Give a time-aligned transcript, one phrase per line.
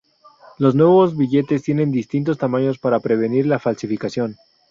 [0.57, 4.35] Los nuevos billetes tienen distintos tamaños para prevenir la falsificación.